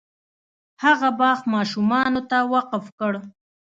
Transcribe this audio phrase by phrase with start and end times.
[0.83, 3.13] هغه باغ ماشومانو ته وقف کړ.